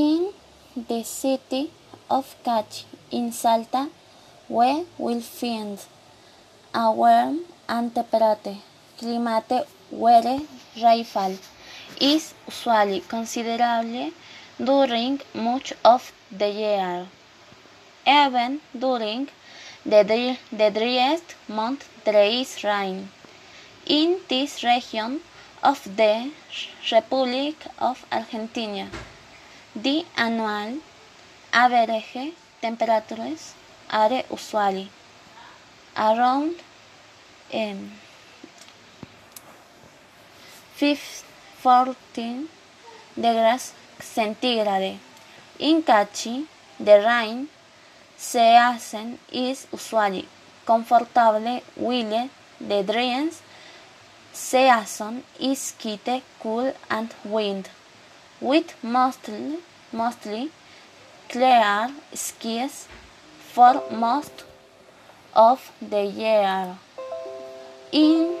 In 0.00 0.32
the 0.88 1.02
city 1.02 1.72
of 2.08 2.26
Cachi 2.44 2.84
in 3.10 3.32
Salta, 3.32 3.88
we 4.48 4.84
will 4.96 5.20
find 5.20 5.76
a 6.72 6.92
warm 6.92 7.40
and 7.68 7.92
temperate 7.92 8.58
climate 8.98 9.66
where 9.90 10.38
rainfall 10.84 11.34
is 12.00 12.32
usually 12.46 13.00
considerable 13.00 14.12
during 14.70 15.20
much 15.34 15.72
of 15.84 16.12
the 16.30 16.50
year. 16.62 17.08
Even 18.06 18.60
during 18.78 19.28
the, 19.84 20.36
the 20.60 20.70
driest 20.78 21.34
month 21.48 21.88
there 22.04 22.30
is 22.40 22.62
rain. 22.62 23.08
In 23.86 24.20
this 24.28 24.62
region 24.62 25.20
of 25.64 25.82
the 25.96 26.30
Republic 26.92 27.56
of 27.80 28.04
Argentina, 28.12 28.88
the 29.74 30.04
annual 30.16 30.78
average 31.52 32.34
temperatures 32.60 33.54
are 33.90 34.22
usually 34.30 34.88
around 35.96 36.54
um, 37.54 37.90
15 40.74 41.28
14 41.58 42.48
degrees 43.16 43.72
centigrade. 43.98 45.00
In 45.58 45.82
Cachi, 45.82 46.46
the 46.78 47.02
rain 47.04 47.48
season 48.16 49.18
is 49.32 49.66
usually 49.72 50.28
comfortable 50.64 51.60
while 51.74 52.30
the 52.60 52.82
dry 52.84 53.28
season 54.32 55.24
is 55.40 55.74
quite 55.80 56.22
cool 56.38 56.72
and 56.88 57.12
wind, 57.24 57.68
with 58.40 58.74
mostly, 58.82 59.58
mostly 59.92 60.50
clear 61.28 61.90
skies 62.14 62.86
for 63.38 63.82
most 63.90 64.44
of 65.34 65.70
the 65.80 66.04
year. 66.04 66.76
In 67.92 68.38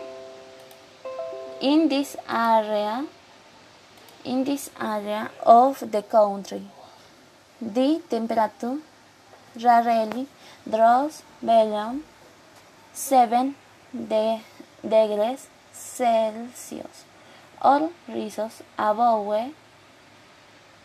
in 1.60 1.88
this 1.88 2.16
area 2.28 3.06
in 4.24 4.44
this 4.44 4.70
area 4.80 5.30
of 5.44 5.80
the 5.94 6.02
country 6.02 6.62
the 7.60 8.00
temperature 8.08 8.78
rarely 9.64 10.26
drops 10.70 11.22
below 11.40 11.98
7 12.92 13.54
de- 14.12 14.40
degrees 14.94 15.48
Celsius 15.72 17.04
or 17.60 17.90
rises 18.08 18.62
above 18.78 19.52